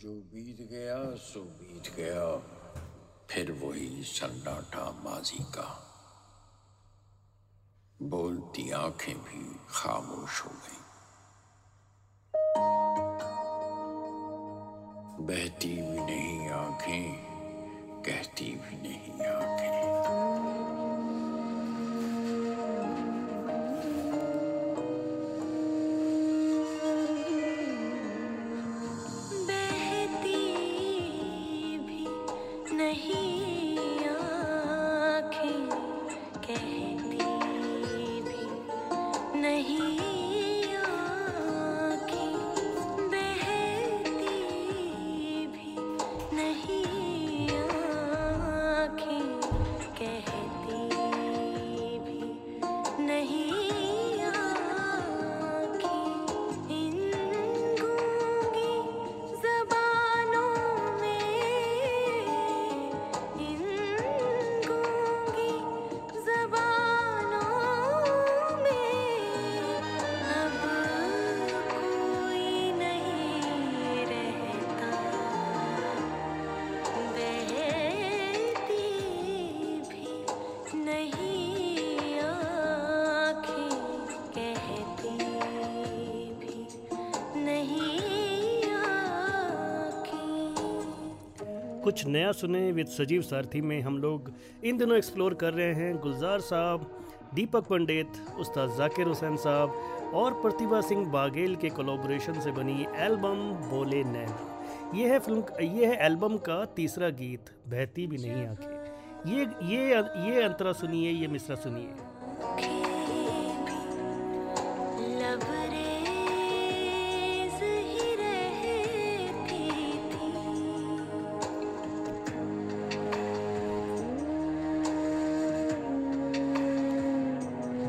[0.00, 2.38] जो बीत गया, सो बीत गया।
[3.30, 5.84] फिर वही सन्नाटा माजी का।
[8.02, 10.78] बोलती आँखें भी खामोश हो गई।
[15.24, 17.12] बहती भी नहीं आँखें,
[18.02, 19.77] कहती भी नहीं आँखें।
[91.82, 94.32] कुछ नया सुने विद सजीव सारथी में हम लोग
[94.64, 96.86] इन दिनों एक्सप्लोर कर रहे हैं गुलजार साहब,
[97.34, 103.40] दीपक पंडित, उस्ताद जाकिर हुसैन साहब और प्रतिभा सिंह बागेल के कोलोब्रेशन से बनी एल्बम
[103.70, 108.77] बोले नैना। ये है फ़िल्म ये है एल्बम का तीसरा गीत, बहती भी नहीं आँखें।
[109.26, 109.86] ये ये
[110.24, 111.94] ये अंतरा सुनिए ये मिश्रा सुनिए।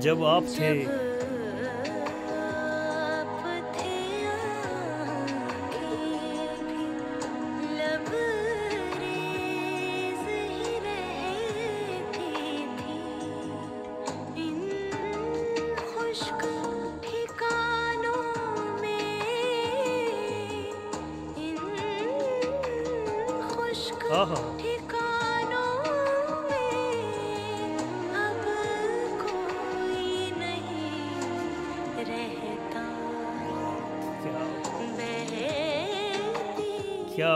[0.00, 1.05] जब आप थे
[24.08, 24.18] क्या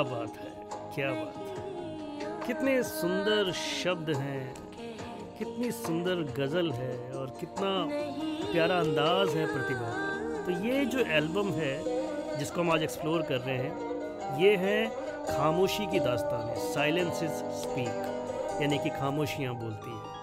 [0.02, 0.50] बात है,
[0.94, 4.54] क्या बात है। कितने सुंदर शब्द हैं,
[5.38, 7.70] कितनी सुंदर गज़ल है और कितना
[8.52, 11.74] प्यारा अंदाज है प्रतिभा का। तो ये जो एल्बम है
[12.38, 18.58] जिसको हम आज एक्सप्लोर कर रहे हैं, ये है खामोशी की दास्तान है। साइलेंसेस स्पीक
[18.62, 20.19] यानी कि खामोशियाँ बोलती हैं।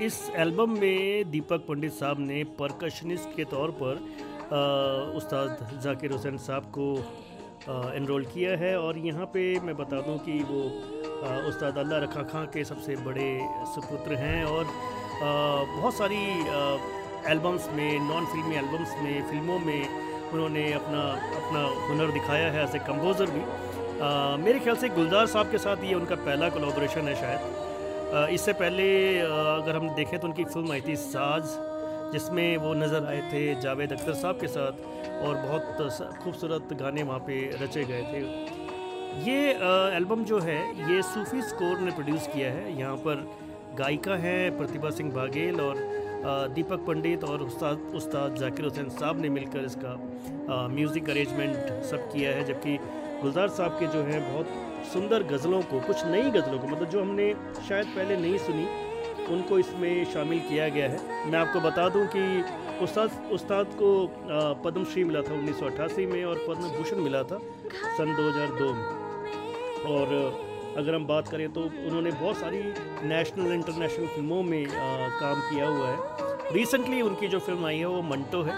[0.00, 3.96] इस एल्बम में दीपक पंडित साहब ने परकशनिस्ट के तौर पर
[5.16, 6.86] उस्ताद जाकिर हुसैन साहब को
[7.96, 10.62] इनरोल किया है और यहाँ पे मैं बता दूँ कि वो
[11.48, 13.28] उस्ताद अल्लाह रखा खां के सबसे बड़े
[13.74, 14.64] सुपुत्र हैं और
[15.20, 16.22] बहुत सारी
[17.32, 19.88] एल्बम्स में नॉन फिल्मी एल्बम्स में फ़िल्मों में
[20.32, 21.02] उन्होंने अपना
[21.42, 25.58] अपना हुनर दिखाया है एज ए कम्पोज़र भी। अ, मेरे ख्याल से गुलजार साहब के
[25.58, 27.66] साथ ये उनका पहला कोलाब्रेशन है शायद।
[28.08, 28.84] इससे पहले
[29.20, 31.42] अगर हम देखें तो उनकी फ़िल्म आई थी साज,
[32.12, 34.72] जिसमें वो नज़र आए थे जावेद अख्तर साहब के साथ
[35.22, 38.20] और बहुत खूबसूरत गाने वहाँ पे रचे गए थे।
[39.20, 39.38] ये
[39.96, 40.58] एल्बम जो है,
[40.90, 43.26] ये सूफी स्कोर ने प्रोड्यूस किया है। यहाँ पर
[43.78, 45.76] गायिका हैं प्रतिभा सिंह बाघेल और
[46.54, 49.96] दीपक पंडित और उस्ताद उस्ताद जाकिर हुसैन साहब ने मिलकर इसका
[50.70, 52.76] म्यूज़िक अरेंजमेंट सब किया है, जबकि
[53.22, 54.46] गुलजार साहब के जो हैं बहुत
[54.92, 57.32] सुंदर गज़लों को कुछ नई गज़लों को मतलब जो हमने
[57.68, 58.66] शायद पहले नहीं सुनी
[59.34, 62.22] उनको इसमें शामिल किया गया है। मैं आपको बता दूँ कि
[62.84, 67.38] उस्ताद उस्ताद को पद्मश्री पद्म श्री मिला था 1988 में और पद्म भूषण मिला था
[67.98, 68.86] सन 2002 में।
[69.88, 70.14] और
[70.76, 72.58] अगर हम बात करें तो उन्होंने बहुत सारी
[73.08, 74.70] नेशनल इंटरनेशनल फ़िल्मों में अ,
[75.20, 78.56] काम किया हुआ है। रिसेंटली उनकी जो फ़िल्म आई है वो मंटो है।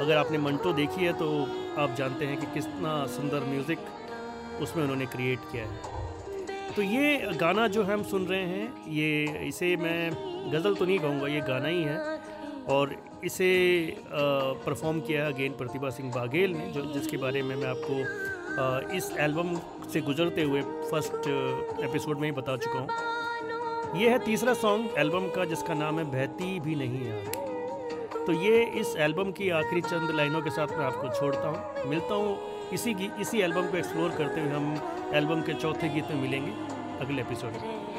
[0.00, 1.28] अगर आपने मंटो देखी है तो
[1.78, 3.78] आप जानते हैं कि कितना सुंदर म्यूज़िक
[4.62, 9.76] उसमें उन्होंने क्रिएट किया है। तो ये गाना जो हम सुन रहे हैं ये इसे
[9.76, 10.10] मैं
[10.52, 11.98] गज़ल तो नहीं कहूँगा ये गाना ही है।
[12.68, 13.48] और इसे
[14.12, 17.94] परफॉर्म किया है अगेन प्रतिभा सिंह बाघेल ने जो जिसके बारे में मैं आपको
[18.54, 19.54] अ, इस एल्बम
[19.92, 21.28] से गुजरते हुए फ़र्स्ट
[21.84, 26.04] एपिसोड में ही बता चुका हूँ। ये है तीसरा सॉन्ग एल्बम का जिसका नाम है
[26.12, 30.84] बहती भी नहीं है। तो ये इस एल्बम की आखिरी चंद लाइनों के साथ मैं
[30.84, 32.36] आपको छोड़ता हूँ। मिलता हूँ
[32.74, 36.52] इसी की इसी एल्बम को एक्सप्लोर करते हुए हम एल्बम के चौथे गीत में मिलेंगे
[37.04, 37.93] अगले एपिसोड में।